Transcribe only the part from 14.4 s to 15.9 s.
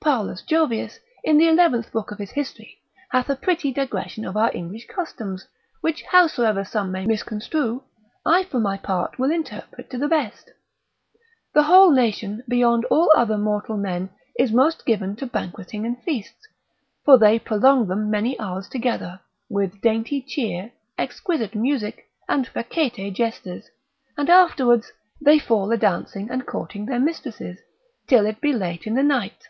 most given to banqueting